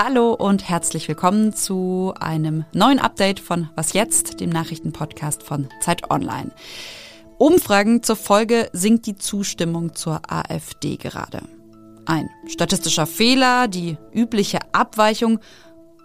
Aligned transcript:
Hallo 0.00 0.32
und 0.32 0.68
herzlich 0.68 1.08
willkommen 1.08 1.52
zu 1.52 2.14
einem 2.20 2.64
neuen 2.72 3.00
Update 3.00 3.40
von 3.40 3.68
Was 3.74 3.94
jetzt, 3.94 4.38
dem 4.38 4.48
Nachrichtenpodcast 4.48 5.42
von 5.42 5.68
Zeit 5.80 6.08
Online. 6.08 6.52
Umfragen 7.36 8.04
zur 8.04 8.14
Folge 8.14 8.70
sinkt 8.72 9.06
die 9.06 9.16
Zustimmung 9.16 9.96
zur 9.96 10.20
AfD 10.28 10.98
gerade. 10.98 11.42
Ein 12.06 12.30
statistischer 12.46 13.08
Fehler, 13.08 13.66
die 13.66 13.98
übliche 14.12 14.60
Abweichung 14.70 15.40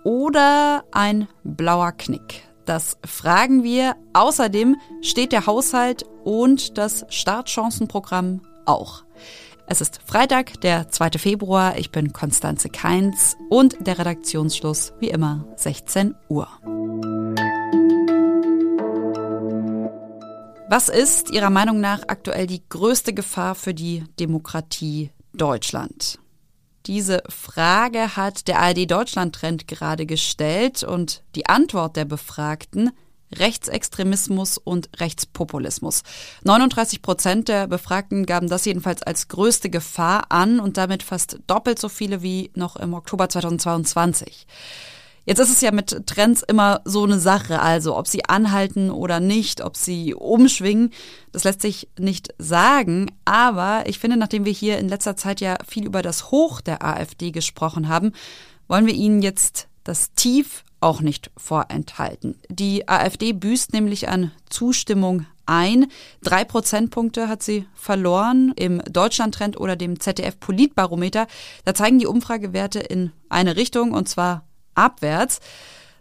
oder 0.03 0.85
ein 0.91 1.27
blauer 1.43 1.91
Knick. 1.91 2.41
Das 2.65 2.97
fragen 3.05 3.61
wir. 3.61 3.95
Außerdem 4.13 4.75
steht 5.03 5.31
der 5.31 5.45
Haushalt 5.45 6.03
und 6.23 6.79
das 6.79 7.05
Startchancenprogramm 7.09 8.41
auch. 8.65 9.03
Es 9.65 9.79
ist 9.79 10.01
Freitag, 10.05 10.59
der 10.61 10.89
2. 10.89 11.11
Februar. 11.11 11.77
Ich 11.77 11.89
bin 11.89 12.11
Konstanze 12.11 12.69
Keins 12.69 13.37
und 13.49 13.87
der 13.87 13.97
Redaktionsschluss 13.97 14.93
wie 14.99 15.09
immer 15.09 15.45
16 15.55 16.15
Uhr. 16.27 16.47
Was 20.69 20.89
ist 20.89 21.31
Ihrer 21.31 21.49
Meinung 21.49 21.79
nach 21.79 22.03
aktuell 22.07 22.45
die 22.45 22.67
größte 22.67 23.13
Gefahr 23.13 23.55
für 23.55 23.73
die 23.73 24.03
Demokratie 24.19 25.11
Deutschland? 25.33 26.19
Diese 26.85 27.23
Frage 27.29 28.17
hat 28.17 28.49
der 28.49 28.59
ARD 28.59 28.91
Deutschland 28.91 29.33
Trend 29.33 29.69
gerade 29.69 30.05
gestellt 30.05 30.83
und 30.83 31.23
die 31.35 31.45
Antwort 31.45 31.95
der 31.95 32.05
Befragten 32.05 32.91
Rechtsextremismus 33.39 34.57
und 34.57 34.89
Rechtspopulismus. 34.99 36.03
39 36.43 37.01
Prozent 37.01 37.47
der 37.47 37.67
Befragten 37.67 38.25
gaben 38.25 38.47
das 38.47 38.65
jedenfalls 38.65 39.03
als 39.03 39.27
größte 39.27 39.69
Gefahr 39.69 40.25
an 40.29 40.59
und 40.59 40.77
damit 40.77 41.03
fast 41.03 41.39
doppelt 41.47 41.79
so 41.79 41.89
viele 41.89 42.21
wie 42.21 42.51
noch 42.55 42.75
im 42.75 42.93
Oktober 42.93 43.29
2022. 43.29 44.47
Jetzt 45.25 45.39
ist 45.39 45.51
es 45.51 45.61
ja 45.61 45.71
mit 45.71 46.05
Trends 46.05 46.41
immer 46.41 46.81
so 46.83 47.03
eine 47.03 47.17
Sache, 47.17 47.61
also 47.61 47.95
ob 47.95 48.07
sie 48.07 48.25
anhalten 48.25 48.91
oder 48.91 49.21
nicht, 49.21 49.61
ob 49.61 49.77
sie 49.77 50.13
umschwingen, 50.13 50.91
das 51.31 51.45
lässt 51.45 51.61
sich 51.61 51.87
nicht 51.97 52.33
sagen. 52.37 53.09
Aber 53.23 53.83
ich 53.85 53.99
finde, 53.99 54.17
nachdem 54.17 54.43
wir 54.43 54.51
hier 54.51 54.79
in 54.79 54.89
letzter 54.89 55.15
Zeit 55.15 55.39
ja 55.39 55.55
viel 55.65 55.85
über 55.85 56.01
das 56.01 56.31
Hoch 56.31 56.59
der 56.59 56.83
AfD 56.83 57.31
gesprochen 57.31 57.87
haben, 57.87 58.11
wollen 58.67 58.85
wir 58.85 58.93
Ihnen 58.93 59.21
jetzt 59.21 59.67
das 59.85 60.13
Tief 60.13 60.63
auch 60.83 61.01
nicht 61.01 61.31
vorenthalten. 61.37 62.35
Die 62.49 62.87
AfD 62.87 63.33
büßt 63.33 63.73
nämlich 63.73 64.09
an 64.09 64.31
Zustimmung 64.49 65.25
ein. 65.45 65.87
Drei 66.21 66.43
Prozentpunkte 66.43 67.27
hat 67.27 67.43
sie 67.43 67.65
verloren 67.73 68.53
im 68.55 68.81
Deutschlandtrend 68.91 69.59
oder 69.59 69.75
dem 69.75 69.99
ZDF 69.99 70.39
Politbarometer. 70.39 71.27
Da 71.65 71.73
zeigen 71.73 71.99
die 71.99 72.07
Umfragewerte 72.07 72.79
in 72.79 73.11
eine 73.29 73.55
Richtung 73.55 73.91
und 73.91 74.07
zwar 74.07 74.45
abwärts. 74.75 75.39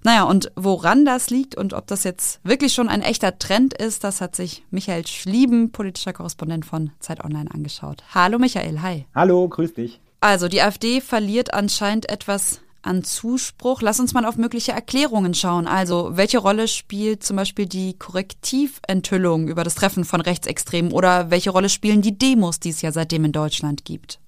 Naja, 0.05 0.25
und 0.25 0.51
woran 0.57 1.05
das 1.05 1.31
liegt 1.31 1.55
und 1.55 1.75
ob 1.75 1.87
das 1.87 2.03
jetzt 2.03 2.41
wirklich 2.43 2.73
schon 2.73 2.89
ein 2.89 3.03
echter 3.03 3.39
Trend 3.39 3.73
ist, 3.75 4.03
das 4.03 4.21
hat 4.21 4.35
sich 4.35 4.65
Michael 4.71 5.07
Schlieben, 5.07 5.71
politischer 5.71 6.13
Korrespondent 6.13 6.67
von 6.67 6.91
Zeit 6.99 7.25
Online, 7.25 7.49
angeschaut. 7.53 8.03
Hallo 8.13 8.39
Michael, 8.41 8.83
hi. 8.83 9.07
Hallo, 9.15 9.49
grüß 9.49 9.75
dich. 9.75 10.01
Also, 10.21 10.49
die 10.49 10.61
AfD 10.61 11.01
verliert 11.01 11.55
anscheinend 11.55 12.09
etwas 12.09 12.61
an 12.83 13.05
Zuspruch. 13.05 13.83
Lass 13.83 14.01
uns 14.01 14.15
mal 14.15 14.25
auf 14.25 14.37
mögliche 14.37 14.73
Erklärungen 14.73 15.35
schauen. 15.35 15.67
Also, 15.67 16.11
welche 16.13 16.39
Rolle 16.39 16.69
spielt 16.69 17.23
zum 17.23 17.37
Beispiel 17.37 17.67
die 17.67 17.95
Korrektiventhüllung 17.99 19.49
über 19.49 19.65
das 19.65 19.75
Treffen 19.75 20.05
von 20.05 20.21
Rechtsextremen 20.21 20.93
oder 20.93 21.31
welche 21.31 21.51
Rolle 21.51 21.69
spielen 21.69 22.03
die 22.03 22.19
Demos, 22.19 22.61
die 22.61 22.71
es 22.71 22.83
ja 22.83 22.93
seitdem 22.93 23.25
in 23.25 23.33
Deutschland 23.33 23.85
gibt? 23.85 24.19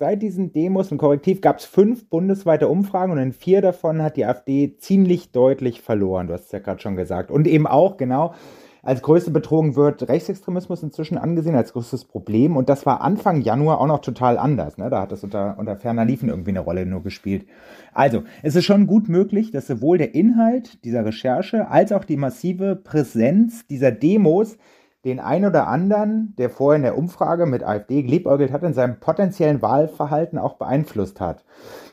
Seit 0.00 0.22
diesen 0.22 0.52
Demos 0.52 0.90
und 0.90 0.96
Korrektiv 0.96 1.42
gab 1.42 1.58
es 1.58 1.66
fünf 1.66 2.08
bundesweite 2.08 2.68
Umfragen 2.68 3.12
und 3.12 3.18
in 3.18 3.32
vier 3.32 3.60
davon 3.60 4.00
hat 4.02 4.16
die 4.16 4.24
AfD 4.24 4.76
ziemlich 4.78 5.30
deutlich 5.30 5.82
verloren. 5.82 6.26
Du 6.26 6.32
hast 6.32 6.46
es 6.46 6.52
ja 6.52 6.58
gerade 6.58 6.80
schon 6.80 6.96
gesagt. 6.96 7.30
Und 7.30 7.46
eben 7.46 7.66
auch, 7.66 7.98
genau, 7.98 8.34
als 8.82 9.02
größte 9.02 9.30
Bedrohung 9.30 9.76
wird 9.76 10.08
Rechtsextremismus 10.08 10.82
inzwischen 10.82 11.18
angesehen, 11.18 11.54
als 11.54 11.72
größtes 11.72 12.04
Problem. 12.04 12.56
Und 12.56 12.68
das 12.68 12.86
war 12.86 13.02
Anfang 13.02 13.42
Januar 13.42 13.80
auch 13.80 13.86
noch 13.86 14.00
total 14.00 14.38
anders. 14.38 14.78
Ne? 14.78 14.90
Da 14.90 15.02
hat 15.02 15.12
das 15.12 15.24
unter, 15.24 15.56
unter 15.58 15.76
ferner 15.76 16.04
Liefen 16.04 16.28
irgendwie 16.28 16.50
eine 16.50 16.60
Rolle 16.60 16.86
nur 16.86 17.02
gespielt. 17.02 17.46
Also, 17.92 18.22
es 18.42 18.56
ist 18.56 18.64
schon 18.64 18.86
gut 18.86 19.08
möglich, 19.08 19.50
dass 19.50 19.66
sowohl 19.66 19.98
der 19.98 20.14
Inhalt 20.14 20.84
dieser 20.84 21.04
Recherche 21.04 21.68
als 21.68 21.92
auch 21.92 22.04
die 22.04 22.16
massive 22.16 22.76
Präsenz 22.76 23.66
dieser 23.66 23.92
Demos 23.92 24.56
den 25.04 25.18
ein 25.18 25.46
oder 25.46 25.66
anderen, 25.66 26.34
der 26.36 26.50
vorher 26.50 26.76
in 26.76 26.82
der 26.82 26.98
Umfrage 26.98 27.46
mit 27.46 27.62
AfD 27.62 28.02
geliebäugelt 28.02 28.52
hat, 28.52 28.62
in 28.62 28.74
seinem 28.74 29.00
potenziellen 29.00 29.62
Wahlverhalten 29.62 30.38
auch 30.38 30.58
beeinflusst 30.58 31.20
hat. 31.20 31.44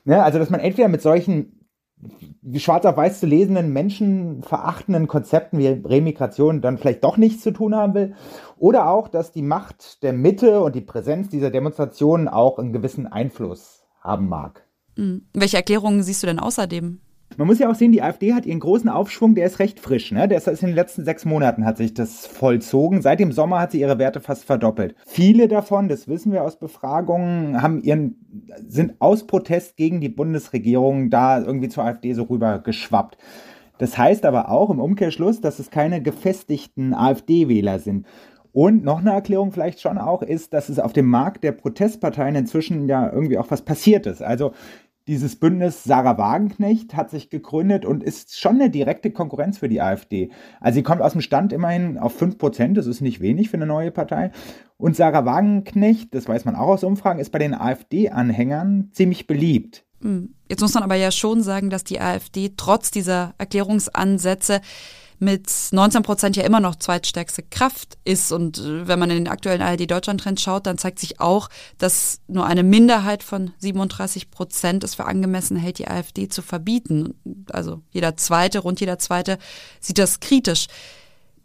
Ne, 0.03 0.21
also, 0.21 0.39
dass 0.39 0.49
man 0.49 0.59
entweder 0.59 0.89
mit 0.89 1.01
solchen 1.01 1.56
schwarz 2.55 2.85
auf 2.85 2.97
weiß 2.97 3.19
zu 3.19 3.25
lesenden, 3.25 3.73
menschenverachtenden 3.73 5.07
Konzepten 5.07 5.57
wie 5.57 5.67
Remigration 5.67 6.61
dann 6.61 6.77
vielleicht 6.77 7.03
doch 7.03 7.17
nichts 7.17 7.43
zu 7.43 7.51
tun 7.51 7.75
haben 7.75 7.93
will. 7.93 8.15
Oder 8.57 8.89
auch, 8.89 9.07
dass 9.07 9.31
die 9.31 9.41
Macht 9.41 10.03
der 10.03 10.13
Mitte 10.13 10.61
und 10.61 10.75
die 10.75 10.81
Präsenz 10.81 11.29
dieser 11.29 11.51
Demonstrationen 11.51 12.27
auch 12.27 12.59
einen 12.59 12.73
gewissen 12.73 13.07
Einfluss 13.07 13.83
haben 14.01 14.29
mag. 14.29 14.65
Mhm. 14.95 15.27
Welche 15.33 15.57
Erklärungen 15.57 16.03
siehst 16.03 16.23
du 16.23 16.27
denn 16.27 16.39
außerdem? 16.39 16.99
Man 17.35 17.45
muss 17.45 17.59
ja 17.59 17.69
auch 17.69 17.75
sehen, 17.75 17.91
die 17.91 18.01
AfD 18.01 18.33
hat 18.33 18.45
ihren 18.45 18.61
großen 18.61 18.89
Aufschwung, 18.89 19.35
der 19.35 19.45
ist 19.45 19.59
recht 19.59 19.79
frisch. 19.79 20.11
Ne? 20.11 20.27
Der 20.27 20.38
ist 20.38 20.47
in 20.47 20.67
den 20.67 20.75
letzten 20.75 21.03
sechs 21.03 21.25
Monaten 21.25 21.65
hat 21.65 21.77
sich 21.77 21.93
das 21.93 22.25
vollzogen. 22.25 23.01
Seit 23.01 23.19
dem 23.19 23.31
Sommer 23.31 23.59
hat 23.59 23.71
sie 23.71 23.81
ihre 23.81 23.99
Werte 23.99 24.21
fast 24.21 24.45
verdoppelt. 24.45 24.95
Viele 25.05 25.47
davon, 25.47 25.89
das 25.89 26.07
wissen 26.07 26.31
wir 26.31 26.43
aus 26.43 26.57
Befragungen, 26.57 27.61
haben 27.61 27.81
ihren, 27.81 28.15
sind 28.67 28.95
aus 28.99 29.27
Protest 29.27 29.75
gegen 29.75 29.99
die 29.99 30.09
Bundesregierung 30.09 31.09
da 31.09 31.39
irgendwie 31.39 31.69
zur 31.69 31.83
AfD 31.83 32.13
so 32.13 32.23
rüber 32.23 32.59
geschwappt. 32.59 33.17
Das 33.77 33.97
heißt 33.97 34.25
aber 34.25 34.49
auch 34.49 34.69
im 34.69 34.79
Umkehrschluss, 34.79 35.41
dass 35.41 35.59
es 35.59 35.69
keine 35.69 36.01
gefestigten 36.01 36.94
AfD-Wähler 36.94 37.79
sind. 37.79 38.07
Und 38.51 38.83
noch 38.83 39.01
eine 39.01 39.11
Erklärung 39.11 39.51
vielleicht 39.51 39.81
schon 39.81 39.99
auch 39.99 40.23
ist, 40.23 40.51
dass 40.51 40.69
es 40.69 40.79
auf 40.79 40.91
dem 40.91 41.05
Markt 41.05 41.44
der 41.44 41.51
Protestparteien 41.51 42.33
inzwischen 42.33 42.88
ja 42.88 43.11
irgendwie 43.11 43.38
auch 43.38 43.51
was 43.51 43.61
passiert 43.61 44.07
ist. 44.07 44.23
Also 44.23 44.53
dieses 45.07 45.38
Bündnis 45.38 45.84
Sarah 45.84 46.18
Wagenknecht 46.18 46.95
hat 46.95 47.09
sich 47.09 47.29
gegründet 47.29 47.85
und 47.85 48.03
ist 48.03 48.40
schon 48.40 48.56
eine 48.56 48.69
direkte 48.69 49.12
Konkurrenz 49.12 49.57
für 49.57 49.69
die 49.69 49.81
AfD. 49.81 50.29
Also 50.59 50.75
sie 50.75 50.84
kommt 50.84 51.01
aus 51.01 51.13
dem 51.13 51.22
Stand 51.22 51.53
immerhin 51.53 51.97
auf 51.97 52.13
5 52.18 52.38
Prozent, 52.38 52.78
das 52.78 52.88
ist 52.88 53.01
nicht 53.01 53.22
wenig 53.22 53.50
für 53.50 53.57
eine 53.57 53.66
neue 53.66 53.91
Partei. 53.91 54.31
Und 54.78 54.95
Sarah 54.95 55.25
Wagenknecht, 55.25 56.13
das 56.13 56.28
weiß 56.28 56.45
man 56.45 56.56
auch 56.56 56.68
aus 56.68 56.84
Umfragen, 56.84 57.19
ist 57.19 57.31
bei 57.31 57.40
den 57.40 57.53
AfD-Anhängern 57.53 58.90
ziemlich 58.91 59.28
beliebt. 59.28 59.85
Hm. 60.01 60.35
Jetzt 60.50 60.62
muss 60.62 60.73
man 60.73 60.84
aber 60.84 60.95
ja 60.95 61.12
schon 61.12 61.41
sagen, 61.41 61.69
dass 61.69 61.84
die 61.84 62.00
AfD 62.00 62.53
trotz 62.56 62.91
dieser 62.91 63.34
Erklärungsansätze 63.38 64.62
mit 65.19 65.51
19 65.72 66.03
Prozent 66.03 66.35
ja 66.35 66.44
immer 66.44 66.59
noch 66.59 66.75
zweitstärkste 66.75 67.44
Kraft 67.44 67.97
ist. 68.03 68.31
Und 68.31 68.59
äh, 68.59 68.88
wenn 68.88 69.00
man 69.00 69.09
in 69.09 69.17
den 69.17 69.28
aktuellen 69.28 69.61
ARD-Deutschland-Trend 69.61 70.39
schaut, 70.39 70.67
dann 70.67 70.78
zeigt 70.78 71.00
sich 71.00 71.19
auch, 71.19 71.50
dass 71.78 72.22
nur 72.28 72.45
eine 72.45 72.63
Minderheit 72.63 73.23
von 73.23 73.51
37 73.57 74.31
Prozent 74.31 74.83
es 74.83 74.95
für 74.95 75.06
angemessen 75.06 75.57
hält, 75.57 75.79
die 75.79 75.88
AfD 75.88 76.27
zu 76.27 76.41
verbieten. 76.41 77.16
Also 77.51 77.81
jeder 77.91 78.17
Zweite, 78.17 78.59
rund 78.59 78.79
jeder 78.79 79.00
Zweite 79.00 79.38
sieht 79.79 79.97
das 79.97 80.19
kritisch. 80.19 80.67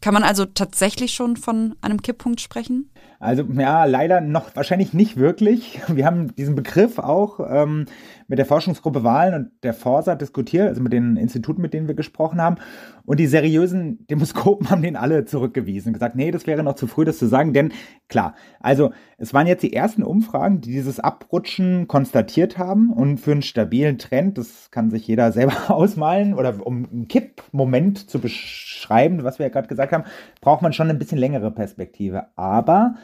Kann 0.03 0.15
man 0.15 0.25
also 0.25 0.44
tatsächlich 0.44 1.15
schon 1.15 1.37
von 1.37 1.77
einem 1.81 2.03
Kipppunkt 2.03 2.41
sprechen? 2.41 2.91
Also 3.21 3.44
ja, 3.44 3.84
leider 3.84 4.21
noch 4.21 4.56
wahrscheinlich 4.56 4.93
nicht 4.93 5.16
wirklich. 5.16 5.81
Wir 5.87 6.05
haben 6.05 6.34
diesen 6.34 6.56
Begriff 6.56 6.99
auch 6.99 7.38
ähm, 7.49 7.87
mit 8.28 8.38
der 8.38 8.47
Forschungsgruppe 8.47 9.05
Wahlen 9.05 9.34
und 9.34 9.50
der 9.62 9.75
Forsa 9.75 10.15
diskutiert, 10.15 10.69
also 10.69 10.81
mit 10.81 10.93
den 10.93 11.16
Instituten, 11.16 11.62
mit 11.62 11.75
denen 11.75 11.88
wir 11.88 11.94
gesprochen 11.94 12.41
haben. 12.41 12.56
Und 13.05 13.19
die 13.19 13.27
seriösen 13.27 14.06
Demoskopen 14.10 14.71
haben 14.71 14.83
den 14.83 14.97
alle 14.97 15.25
zurückgewiesen, 15.25 15.93
gesagt, 15.93 16.16
nee, 16.16 16.31
das 16.31 16.47
wäre 16.47 16.62
noch 16.62 16.75
zu 16.75 16.87
früh, 16.87 17.05
das 17.05 17.19
zu 17.19 17.27
sagen. 17.27 17.53
Denn 17.53 17.72
klar, 18.09 18.34
also 18.61 18.93
es 19.19 19.34
waren 19.34 19.47
jetzt 19.47 19.62
die 19.62 19.72
ersten 19.72 20.02
Umfragen, 20.02 20.61
die 20.61 20.73
dieses 20.73 21.00
Abrutschen 21.00 21.88
konstatiert 21.88 22.58
haben. 22.58 22.93
Und 22.93 23.19
für 23.19 23.32
einen 23.32 23.43
stabilen 23.43 23.99
Trend, 23.99 24.38
das 24.38 24.70
kann 24.70 24.91
sich 24.91 25.06
jeder 25.06 25.32
selber 25.32 25.55
ausmalen, 25.70 26.35
oder 26.35 26.67
um 26.67 26.87
einen 26.91 27.08
Kippmoment 27.08 28.11
zu 28.11 28.19
beschreiben, 28.19 29.25
was 29.25 29.38
wir 29.38 29.46
ja 29.46 29.52
gerade 29.52 29.69
gesagt 29.69 29.93
haben, 29.93 30.05
braucht 30.41 30.62
man 30.62 30.73
schon 30.73 30.91
ein 30.91 30.99
bisschen 30.99 31.19
längere 31.19 31.50
Perspektive. 31.50 32.26
Aber 32.37 32.94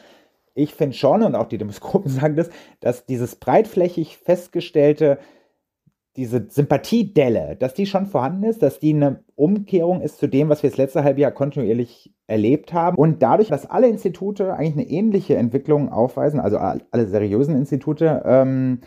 ich 0.58 0.74
finde 0.74 0.96
schon, 0.96 1.22
und 1.22 1.34
auch 1.34 1.46
die 1.46 1.58
Demoskopen 1.58 2.10
sagen 2.10 2.36
das, 2.36 2.50
dass 2.80 3.06
dieses 3.06 3.36
breitflächig 3.36 4.18
festgestellte, 4.18 5.18
diese 6.16 6.46
Sympathiedelle, 6.48 7.54
dass 7.54 7.74
die 7.74 7.86
schon 7.86 8.06
vorhanden 8.06 8.42
ist, 8.42 8.60
dass 8.60 8.80
die 8.80 8.92
eine 8.92 9.22
Umkehrung 9.36 10.00
ist 10.00 10.18
zu 10.18 10.26
dem, 10.26 10.48
was 10.48 10.64
wir 10.64 10.70
das 10.70 10.76
letzte 10.76 11.04
halbe 11.04 11.20
Jahr 11.20 11.30
kontinuierlich 11.30 12.12
erlebt 12.26 12.72
haben. 12.72 12.96
Und 12.96 13.22
dadurch, 13.22 13.48
dass 13.48 13.70
alle 13.70 13.86
Institute 13.86 14.52
eigentlich 14.52 14.72
eine 14.72 14.90
ähnliche 14.90 15.36
Entwicklung 15.36 15.90
aufweisen, 15.90 16.40
also 16.40 16.58
alle 16.58 17.06
seriösen 17.06 17.54
Institute, 17.54 18.22
ähm, 18.24 18.80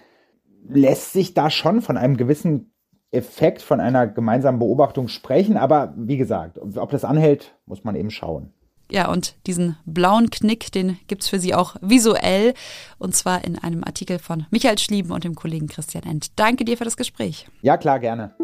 lässt 0.68 1.14
sich 1.14 1.34
da 1.34 1.50
schon 1.50 1.80
von 1.80 1.96
einem 1.96 2.18
gewissen 2.18 2.74
Effekt, 3.12 3.62
von 3.62 3.80
einer 3.80 4.08
gemeinsamen 4.08 4.60
Beobachtung 4.60 5.08
sprechen. 5.08 5.56
Aber 5.56 5.94
wie 5.96 6.18
gesagt, 6.18 6.60
ob 6.60 6.92
das 6.92 7.06
anhält, 7.06 7.56
muss 7.66 7.86
man 7.86 7.96
eben 7.96 8.10
schauen. 8.10 8.52
Ja, 8.92 9.10
und 9.10 9.36
diesen 9.48 9.78
blauen 9.86 10.30
Knick, 10.30 10.72
den 10.74 11.00
gibt's 11.08 11.30
für 11.30 11.40
Sie 11.40 11.56
auch 11.56 11.78
visuell. 11.82 12.54
Und 12.98 13.16
zwar 13.16 13.46
in 13.46 13.58
einem 13.58 13.86
Artikel 13.86 14.20
von 14.20 14.46
Michael 14.52 14.78
Schlieben 14.78 15.12
und 15.12 15.24
dem 15.24 15.34
Kollegen 15.34 15.68
Christian 15.68 16.04
End. 16.04 16.38
Danke 16.38 16.66
dir 16.66 16.78
für 16.78 16.84
das 16.84 16.98
Gespräch. 16.98 17.48
Ja, 17.62 17.78
klar, 17.78 18.00
gerne. 18.00 18.36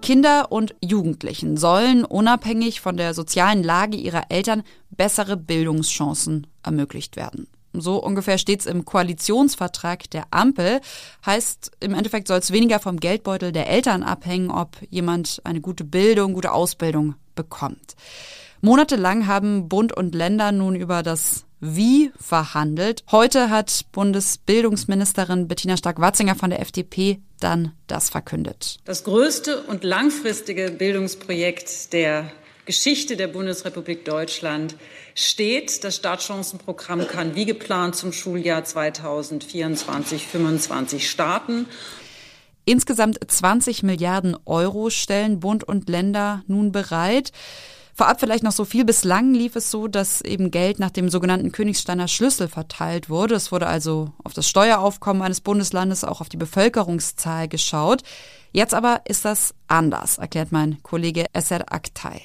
Kinder 0.00 0.50
und 0.50 0.74
Jugendlichen 0.82 1.58
sollen 1.58 2.06
unabhängig 2.06 2.80
von 2.80 2.96
der 2.96 3.12
sozialen 3.12 3.62
Lage 3.62 3.98
ihrer 3.98 4.30
Eltern 4.30 4.62
bessere 4.90 5.36
Bildungschancen 5.36 6.46
ermöglicht 6.62 7.16
werden. 7.16 7.48
So 7.80 8.02
ungefähr 8.02 8.38
steht 8.38 8.60
es 8.60 8.66
im 8.66 8.84
Koalitionsvertrag 8.84 10.10
der 10.10 10.24
Ampel. 10.30 10.80
Heißt, 11.24 11.72
im 11.80 11.94
Endeffekt 11.94 12.28
soll 12.28 12.38
es 12.38 12.52
weniger 12.52 12.78
vom 12.80 12.98
Geldbeutel 12.98 13.52
der 13.52 13.68
Eltern 13.68 14.02
abhängen, 14.02 14.50
ob 14.50 14.76
jemand 14.90 15.40
eine 15.44 15.60
gute 15.60 15.84
Bildung, 15.84 16.34
gute 16.34 16.52
Ausbildung 16.52 17.14
bekommt. 17.34 17.96
Monatelang 18.60 19.26
haben 19.26 19.68
Bund 19.68 19.96
und 19.96 20.14
Länder 20.14 20.50
nun 20.50 20.74
über 20.74 21.02
das 21.02 21.44
Wie 21.60 22.10
verhandelt. 22.18 23.04
Heute 23.10 23.50
hat 23.50 23.84
Bundesbildungsministerin 23.92 25.46
Bettina 25.46 25.76
Stark-Watzinger 25.76 26.34
von 26.34 26.50
der 26.50 26.60
FDP 26.60 27.20
dann 27.40 27.72
das 27.86 28.10
verkündet. 28.10 28.78
Das 28.84 29.04
größte 29.04 29.62
und 29.62 29.84
langfristige 29.84 30.70
Bildungsprojekt 30.72 31.92
der 31.92 32.30
Geschichte 32.68 33.16
der 33.16 33.26
Bundesrepublik 33.28 34.04
Deutschland 34.04 34.76
steht. 35.14 35.84
Das 35.84 35.96
Startchancenprogramm 35.96 37.08
kann 37.08 37.34
wie 37.34 37.46
geplant 37.46 37.96
zum 37.96 38.12
Schuljahr 38.12 38.60
2024-25 38.60 41.00
starten. 41.00 41.64
Insgesamt 42.66 43.20
20 43.26 43.84
Milliarden 43.84 44.36
Euro 44.44 44.90
stellen 44.90 45.40
Bund 45.40 45.64
und 45.64 45.88
Länder 45.88 46.42
nun 46.46 46.70
bereit. 46.70 47.32
Vorab 47.94 48.20
vielleicht 48.20 48.44
noch 48.44 48.52
so 48.52 48.66
viel. 48.66 48.84
Bislang 48.84 49.32
lief 49.32 49.56
es 49.56 49.70
so, 49.70 49.88
dass 49.88 50.20
eben 50.20 50.50
Geld 50.50 50.78
nach 50.78 50.90
dem 50.90 51.08
sogenannten 51.08 51.52
Königsteiner 51.52 52.06
Schlüssel 52.06 52.48
verteilt 52.48 53.08
wurde. 53.08 53.34
Es 53.34 53.50
wurde 53.50 53.66
also 53.66 54.12
auf 54.22 54.34
das 54.34 54.46
Steueraufkommen 54.46 55.22
eines 55.22 55.40
Bundeslandes, 55.40 56.04
auch 56.04 56.20
auf 56.20 56.28
die 56.28 56.36
Bevölkerungszahl 56.36 57.48
geschaut. 57.48 58.02
Jetzt 58.52 58.74
aber 58.74 59.00
ist 59.06 59.24
das 59.24 59.54
anders, 59.68 60.18
erklärt 60.18 60.52
mein 60.52 60.82
Kollege 60.82 61.24
Esser 61.32 61.72
Aktay. 61.72 62.20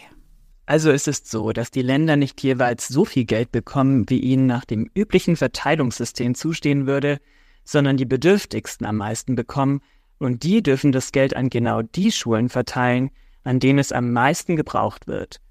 Also 0.65 0.91
ist 0.91 1.07
es 1.07 1.23
so, 1.25 1.51
dass 1.51 1.71
die 1.71 1.81
Länder 1.81 2.15
nicht 2.15 2.41
jeweils 2.41 2.87
so 2.87 3.03
viel 3.03 3.25
Geld 3.25 3.51
bekommen, 3.51 4.09
wie 4.09 4.19
ihnen 4.19 4.45
nach 4.45 4.63
dem 4.63 4.89
üblichen 4.95 5.35
Verteilungssystem 5.35 6.35
zustehen 6.35 6.87
würde, 6.87 7.19
sondern 7.65 7.97
die 7.97 8.05
Bedürftigsten 8.05 8.85
am 8.85 8.97
meisten 8.97 9.35
bekommen 9.35 9.81
und 10.19 10.43
die 10.43 10.63
dürfen 10.63 10.91
das 10.91 11.11
Geld 11.11 11.35
an 11.35 11.49
genau 11.49 11.81
die 11.81 12.11
Schulen 12.11 12.49
verteilen, 12.49 13.09
an 13.43 13.59
denen 13.59 13.79
es 13.79 13.91
am 13.91 14.13
meisten 14.13 14.55
gebraucht 14.55 15.07
wird. 15.07 15.41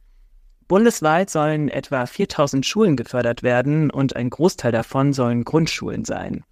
Bundesweit 0.66 1.28
sollen 1.28 1.68
etwa 1.68 2.06
4000 2.06 2.64
Schulen 2.64 2.96
gefördert 2.96 3.42
werden 3.42 3.90
und 3.90 4.16
ein 4.16 4.30
Großteil 4.30 4.72
davon 4.72 5.12
sollen 5.12 5.44
Grundschulen 5.44 6.06
sein. 6.06 6.44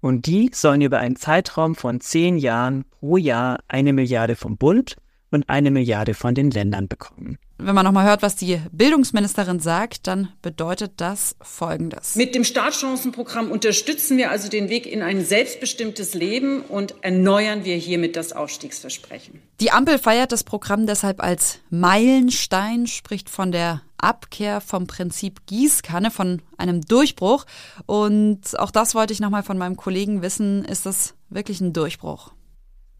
Und 0.00 0.26
die 0.26 0.50
sollen 0.54 0.80
über 0.80 1.00
einen 1.00 1.16
Zeitraum 1.16 1.74
von 1.74 2.00
zehn 2.00 2.38
Jahren 2.38 2.84
pro 2.84 3.16
Jahr 3.16 3.58
eine 3.66 3.92
Milliarde 3.92 4.36
vom 4.36 4.56
Bund 4.56 4.96
und 5.32 5.48
eine 5.48 5.72
Milliarde 5.72 6.14
von 6.14 6.34
den 6.34 6.50
Ländern 6.50 6.86
bekommen. 6.86 7.38
Wenn 7.62 7.74
man 7.74 7.84
nochmal 7.84 8.06
hört, 8.06 8.22
was 8.22 8.36
die 8.36 8.58
Bildungsministerin 8.72 9.60
sagt, 9.60 10.06
dann 10.06 10.28
bedeutet 10.40 10.92
das 10.96 11.36
Folgendes. 11.42 12.16
Mit 12.16 12.34
dem 12.34 12.44
Startchancenprogramm 12.44 13.50
unterstützen 13.50 14.16
wir 14.16 14.30
also 14.30 14.48
den 14.48 14.70
Weg 14.70 14.86
in 14.86 15.02
ein 15.02 15.22
selbstbestimmtes 15.24 16.14
Leben 16.14 16.62
und 16.62 16.94
erneuern 17.02 17.64
wir 17.64 17.76
hiermit 17.76 18.16
das 18.16 18.32
Ausstiegsversprechen. 18.32 19.42
Die 19.60 19.72
Ampel 19.72 19.98
feiert 19.98 20.32
das 20.32 20.42
Programm 20.42 20.86
deshalb 20.86 21.22
als 21.22 21.58
Meilenstein, 21.68 22.86
spricht 22.86 23.28
von 23.28 23.52
der 23.52 23.82
Abkehr 23.98 24.62
vom 24.62 24.86
Prinzip 24.86 25.46
Gießkanne, 25.46 26.10
von 26.10 26.40
einem 26.56 26.80
Durchbruch. 26.80 27.44
Und 27.84 28.58
auch 28.58 28.70
das 28.70 28.94
wollte 28.94 29.12
ich 29.12 29.20
nochmal 29.20 29.42
von 29.42 29.58
meinem 29.58 29.76
Kollegen 29.76 30.22
wissen. 30.22 30.64
Ist 30.64 30.86
das 30.86 31.14
wirklich 31.28 31.60
ein 31.60 31.74
Durchbruch? 31.74 32.32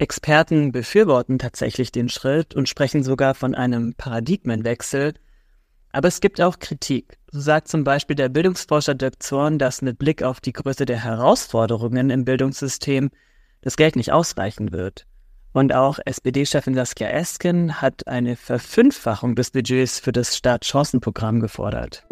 Experten 0.01 0.73
befürworten 0.73 1.39
tatsächlich 1.39 1.93
den 1.93 2.09
Schritt 2.09 2.55
und 2.55 2.71
sprechen 2.71 3.03
sogar 3.03 3.35
von 3.35 3.55
einem 3.55 3.93
Paradigmenwechsel. 3.93 5.13
Aber 5.93 6.09
es 6.09 6.21
gibt 6.21 6.41
auch 6.41 6.59
Kritik. 6.59 7.19
So 7.31 7.41
sagt 7.41 7.69
zum 7.69 7.85
Beispiel 7.85 8.17
der 8.17 8.31
Bildungsforscher 8.31 8.95
Dirk 8.95 9.23
Zorn, 9.23 9.59
dass 9.59 9.83
mit 9.83 9.99
Blick 9.99 10.23
auf 10.23 10.41
die 10.41 10.55
Größe 10.55 10.87
der 10.87 11.05
Herausforderungen 11.05 12.09
im 12.09 12.25
Bildungssystem 12.25 13.11
das 13.61 13.77
Geld 13.77 13.95
nicht 13.95 14.11
ausreichen 14.11 14.73
wird. 14.73 15.07
Und 15.53 15.75
auch 15.75 15.99
SPD-Chefin 16.03 16.75
Saskia 16.75 17.09
Esken 17.09 17.83
hat 17.83 18.07
eine 18.07 18.37
Verfünffachung 18.37 19.35
des 19.35 19.51
Budgets 19.51 19.99
für 19.99 20.13
das 20.13 20.35
Startchancenprogramm 20.35 21.41
gefordert. 21.41 22.07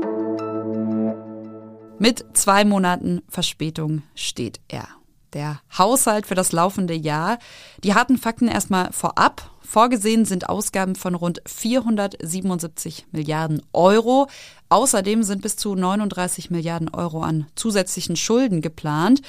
Mit 1.98 2.22
zwei 2.34 2.66
Monaten 2.66 3.22
Verspätung 3.28 4.02
steht 4.14 4.60
er 4.68 4.97
der 5.32 5.60
Haushalt 5.76 6.26
für 6.26 6.34
das 6.34 6.52
laufende 6.52 6.94
Jahr. 6.94 7.38
Die 7.84 7.94
harten 7.94 8.18
Fakten 8.18 8.48
erstmal 8.48 8.92
vorab. 8.92 9.50
Vorgesehen 9.60 10.24
sind 10.24 10.48
Ausgaben 10.48 10.94
von 10.94 11.14
rund 11.14 11.42
477 11.46 13.06
Milliarden 13.12 13.62
Euro. 13.72 14.28
Außerdem 14.70 15.22
sind 15.22 15.42
bis 15.42 15.56
zu 15.56 15.74
39 15.74 16.50
Milliarden 16.50 16.88
Euro 16.88 17.22
an 17.22 17.46
zusätzlichen 17.54 18.16
Schulden 18.16 18.62
geplant. 18.62 19.20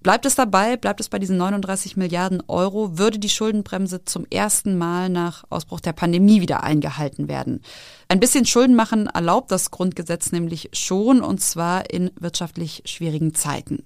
Bleibt 0.00 0.26
es 0.26 0.36
dabei, 0.36 0.76
bleibt 0.76 1.00
es 1.00 1.08
bei 1.08 1.18
diesen 1.18 1.38
39 1.38 1.96
Milliarden 1.96 2.40
Euro, 2.46 2.98
würde 2.98 3.18
die 3.18 3.28
Schuldenbremse 3.28 4.04
zum 4.04 4.26
ersten 4.30 4.78
Mal 4.78 5.08
nach 5.08 5.42
Ausbruch 5.50 5.80
der 5.80 5.92
Pandemie 5.92 6.40
wieder 6.40 6.62
eingehalten 6.62 7.26
werden. 7.26 7.62
Ein 8.06 8.20
bisschen 8.20 8.46
Schulden 8.46 8.76
machen 8.76 9.08
erlaubt 9.08 9.50
das 9.50 9.72
Grundgesetz 9.72 10.30
nämlich 10.30 10.70
schon, 10.72 11.20
und 11.20 11.40
zwar 11.40 11.90
in 11.90 12.12
wirtschaftlich 12.20 12.82
schwierigen 12.84 13.34
Zeiten. 13.34 13.82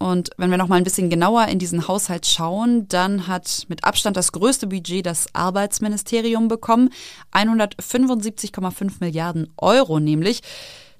Und 0.00 0.30
wenn 0.38 0.50
wir 0.50 0.56
noch 0.56 0.68
mal 0.68 0.76
ein 0.76 0.84
bisschen 0.84 1.10
genauer 1.10 1.48
in 1.48 1.58
diesen 1.58 1.86
Haushalt 1.86 2.24
schauen, 2.26 2.88
dann 2.88 3.26
hat 3.26 3.66
mit 3.68 3.84
Abstand 3.84 4.16
das 4.16 4.32
größte 4.32 4.66
Budget 4.66 5.04
das 5.04 5.26
Arbeitsministerium 5.34 6.48
bekommen, 6.48 6.88
175,5 7.32 8.92
Milliarden 9.00 9.52
Euro 9.58 10.00
nämlich. 10.00 10.40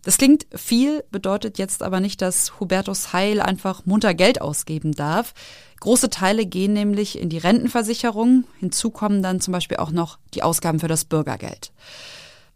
Das 0.03 0.19
klingt 0.19 0.47
viel, 0.55 1.03
bedeutet 1.11 1.57
jetzt 1.57 1.83
aber 1.83 2.01
nicht, 2.01 2.21
dass 2.21 2.61
Hubertus 2.61 3.15
Heil 3.15 3.41
einfach 3.41 3.87
munter 3.87 4.13
Geld 4.13 4.43
ausgeben 4.43 4.93
darf. 4.93 5.33
Große 5.81 6.11
Teile 6.11 6.45
gehen 6.45 6.75
nämlich 6.75 7.19
in 7.19 7.31
die 7.31 7.39
Rentenversicherung. 7.39 8.45
Hinzu 8.59 8.91
kommen 8.91 9.23
dann 9.23 9.41
zum 9.41 9.53
Beispiel 9.53 9.79
auch 9.79 9.93
noch 9.93 10.19
die 10.35 10.43
Ausgaben 10.43 10.79
für 10.79 10.89
das 10.89 11.07
Bürgergeld. 11.07 11.73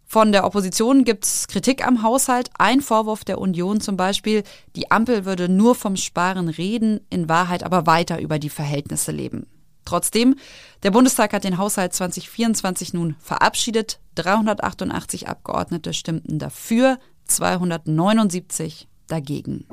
Von 0.06 0.32
der 0.32 0.44
Opposition 0.44 1.04
gibt 1.04 1.24
es 1.24 1.48
Kritik 1.48 1.86
am 1.86 2.02
Haushalt. 2.02 2.50
Ein 2.58 2.80
Vorwurf 2.80 3.24
der 3.24 3.38
Union 3.38 3.80
zum 3.80 3.96
Beispiel, 3.96 4.44
die 4.76 4.90
Ampel 4.90 5.24
würde 5.24 5.48
nur 5.48 5.74
vom 5.74 5.96
Sparen 5.96 6.48
reden, 6.48 7.00
in 7.10 7.28
Wahrheit 7.28 7.64
aber 7.64 7.86
weiter 7.86 8.20
über 8.20 8.38
die 8.38 8.50
Verhältnisse 8.50 9.12
leben. 9.12 9.46
Trotzdem, 9.84 10.36
der 10.82 10.90
Bundestag 10.90 11.32
hat 11.32 11.44
den 11.44 11.58
Haushalt 11.58 11.92
2024 11.92 12.94
nun 12.94 13.16
verabschiedet. 13.18 14.00
388 14.14 15.28
Abgeordnete 15.28 15.92
stimmten 15.92 16.38
dafür, 16.38 16.98
279 17.26 18.88
dagegen. 19.06 19.66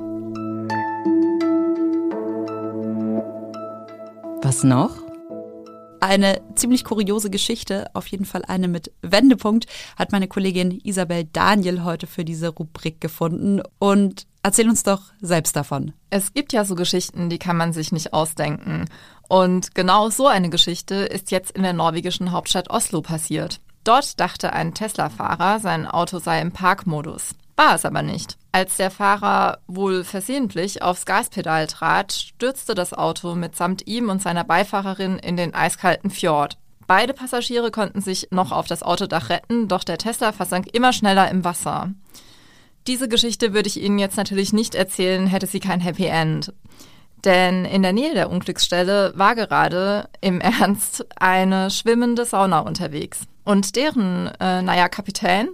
Was 4.42 4.64
noch? 4.64 5.01
Eine 6.02 6.42
ziemlich 6.56 6.82
kuriose 6.82 7.30
Geschichte, 7.30 7.88
auf 7.94 8.08
jeden 8.08 8.24
Fall 8.24 8.44
eine 8.44 8.66
mit 8.66 8.90
Wendepunkt, 9.02 9.66
hat 9.96 10.10
meine 10.10 10.26
Kollegin 10.26 10.80
Isabel 10.82 11.28
Daniel 11.32 11.84
heute 11.84 12.08
für 12.08 12.24
diese 12.24 12.48
Rubrik 12.48 13.00
gefunden. 13.00 13.62
Und 13.78 14.26
erzähl 14.42 14.68
uns 14.68 14.82
doch 14.82 15.00
selbst 15.20 15.54
davon. 15.54 15.92
Es 16.10 16.34
gibt 16.34 16.52
ja 16.52 16.64
so 16.64 16.74
Geschichten, 16.74 17.30
die 17.30 17.38
kann 17.38 17.56
man 17.56 17.72
sich 17.72 17.92
nicht 17.92 18.12
ausdenken. 18.12 18.86
Und 19.28 19.76
genau 19.76 20.10
so 20.10 20.26
eine 20.26 20.50
Geschichte 20.50 20.96
ist 20.96 21.30
jetzt 21.30 21.52
in 21.52 21.62
der 21.62 21.72
norwegischen 21.72 22.32
Hauptstadt 22.32 22.68
Oslo 22.68 23.00
passiert. 23.00 23.60
Dort 23.84 24.18
dachte 24.18 24.52
ein 24.52 24.74
Tesla-Fahrer, 24.74 25.60
sein 25.60 25.86
Auto 25.86 26.18
sei 26.18 26.40
im 26.40 26.50
Parkmodus. 26.50 27.36
War 27.56 27.74
es 27.74 27.84
aber 27.84 28.02
nicht. 28.02 28.38
Als 28.50 28.76
der 28.76 28.90
Fahrer 28.90 29.58
wohl 29.66 30.04
versehentlich 30.04 30.82
aufs 30.82 31.06
Gaspedal 31.06 31.66
trat, 31.66 32.12
stürzte 32.12 32.74
das 32.74 32.92
Auto 32.92 33.34
mitsamt 33.34 33.86
ihm 33.86 34.08
und 34.08 34.22
seiner 34.22 34.44
Beifahrerin 34.44 35.18
in 35.18 35.36
den 35.36 35.54
eiskalten 35.54 36.10
Fjord. 36.10 36.58
Beide 36.86 37.14
Passagiere 37.14 37.70
konnten 37.70 38.00
sich 38.00 38.28
noch 38.30 38.52
auf 38.52 38.66
das 38.66 38.82
Autodach 38.82 39.30
retten, 39.30 39.68
doch 39.68 39.84
der 39.84 39.98
Tesla 39.98 40.32
versank 40.32 40.66
immer 40.72 40.92
schneller 40.92 41.30
im 41.30 41.44
Wasser. 41.44 41.90
Diese 42.86 43.08
Geschichte 43.08 43.54
würde 43.54 43.68
ich 43.68 43.80
Ihnen 43.80 43.98
jetzt 43.98 44.16
natürlich 44.16 44.52
nicht 44.52 44.74
erzählen, 44.74 45.26
hätte 45.26 45.46
sie 45.46 45.60
kein 45.60 45.80
Happy 45.80 46.06
End. 46.06 46.52
Denn 47.24 47.64
in 47.64 47.82
der 47.82 47.92
Nähe 47.92 48.14
der 48.14 48.28
Unglücksstelle 48.28 49.12
war 49.14 49.36
gerade 49.36 50.08
im 50.20 50.40
Ernst 50.40 51.06
eine 51.16 51.70
schwimmende 51.70 52.24
Sauna 52.24 52.60
unterwegs. 52.60 53.20
Und 53.44 53.76
deren, 53.76 54.26
äh, 54.40 54.62
naja, 54.62 54.88
Kapitän 54.88 55.48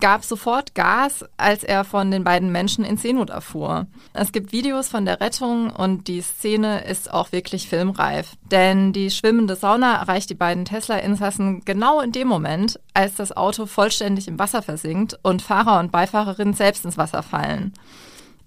gab 0.00 0.24
sofort 0.24 0.74
Gas, 0.74 1.24
als 1.36 1.64
er 1.64 1.84
von 1.84 2.10
den 2.10 2.24
beiden 2.24 2.52
Menschen 2.52 2.84
in 2.84 2.96
Seenot 2.96 3.30
erfuhr. 3.30 3.86
Es 4.12 4.32
gibt 4.32 4.52
Videos 4.52 4.88
von 4.88 5.04
der 5.04 5.20
Rettung 5.20 5.70
und 5.70 6.08
die 6.08 6.20
Szene 6.20 6.84
ist 6.84 7.12
auch 7.12 7.32
wirklich 7.32 7.68
filmreif. 7.68 8.36
Denn 8.50 8.92
die 8.92 9.10
schwimmende 9.10 9.56
Sauna 9.56 9.96
erreicht 9.96 10.30
die 10.30 10.34
beiden 10.34 10.64
Tesla-Insassen 10.64 11.64
genau 11.64 12.00
in 12.00 12.12
dem 12.12 12.28
Moment, 12.28 12.80
als 12.94 13.16
das 13.16 13.36
Auto 13.36 13.66
vollständig 13.66 14.28
im 14.28 14.38
Wasser 14.38 14.62
versinkt 14.62 15.18
und 15.22 15.42
Fahrer 15.42 15.80
und 15.80 15.92
Beifahrerin 15.92 16.54
selbst 16.54 16.84
ins 16.84 16.98
Wasser 16.98 17.22
fallen. 17.22 17.72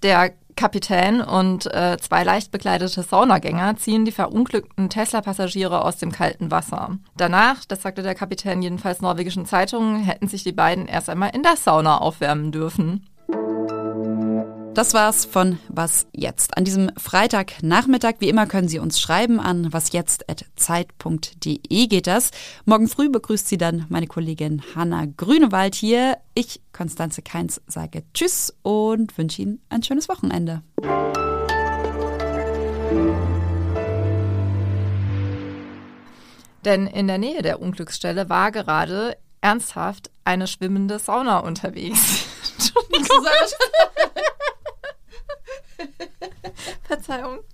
Der 0.03 0.31
Kapitän 0.55 1.21
und 1.21 1.65
äh, 1.73 1.97
zwei 1.99 2.23
leicht 2.23 2.51
bekleidete 2.51 3.03
Saunagänger 3.03 3.77
ziehen 3.77 4.05
die 4.05 4.11
verunglückten 4.11 4.89
Tesla-Passagiere 4.89 5.83
aus 5.83 5.97
dem 5.97 6.11
kalten 6.11 6.51
Wasser. 6.51 6.97
Danach, 7.17 7.65
das 7.65 7.81
sagte 7.81 8.03
der 8.03 8.15
Kapitän 8.15 8.61
jedenfalls 8.61 9.01
norwegischen 9.01 9.45
Zeitungen, 9.45 10.03
hätten 10.03 10.27
sich 10.27 10.43
die 10.43 10.51
beiden 10.51 10.87
erst 10.87 11.09
einmal 11.09 11.31
in 11.33 11.43
der 11.43 11.57
Sauna 11.57 11.97
aufwärmen 11.97 12.51
dürfen. 12.51 13.07
Das 14.73 14.93
war's 14.93 15.25
von 15.25 15.59
Was 15.67 16.07
jetzt. 16.13 16.55
An 16.55 16.63
diesem 16.63 16.91
Freitagnachmittag, 16.95 18.13
wie 18.19 18.29
immer, 18.29 18.47
können 18.47 18.69
Sie 18.69 18.79
uns 18.79 19.01
schreiben 19.01 19.41
an 19.41 19.73
wasjetzt.zeit.de 19.73 21.87
geht 21.87 22.07
das. 22.07 22.31
Morgen 22.63 22.87
früh 22.87 23.09
begrüßt 23.09 23.49
Sie 23.49 23.57
dann 23.57 23.85
meine 23.89 24.07
Kollegin 24.07 24.61
Hanna 24.73 25.07
Grünewald 25.17 25.75
hier. 25.75 26.19
Ich, 26.35 26.61
Konstanze 26.71 27.21
Keins, 27.21 27.61
sage 27.67 28.03
Tschüss 28.13 28.55
und 28.61 29.17
wünsche 29.17 29.41
Ihnen 29.41 29.61
ein 29.67 29.83
schönes 29.83 30.07
Wochenende. 30.07 30.63
Denn 36.63 36.87
in 36.87 37.07
der 37.07 37.17
Nähe 37.17 37.41
der 37.41 37.61
Unglücksstelle 37.61 38.29
war 38.29 38.53
gerade 38.53 39.17
ernsthaft 39.41 40.11
eine 40.23 40.47
schwimmende 40.47 40.97
Sauna 40.97 41.39
unterwegs. 41.39 42.25
Entschuldigung. 42.57 43.25
Verzeihung. 47.11 47.50